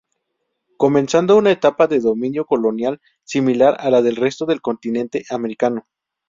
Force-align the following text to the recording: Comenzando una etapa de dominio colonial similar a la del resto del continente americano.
Comenzando 0.77 1.37
una 1.37 1.51
etapa 1.51 1.85
de 1.85 1.99
dominio 1.99 2.45
colonial 2.47 2.99
similar 3.23 3.77
a 3.79 3.91
la 3.91 4.01
del 4.01 4.15
resto 4.15 4.47
del 4.47 4.59
continente 4.59 5.25
americano. 5.29 5.85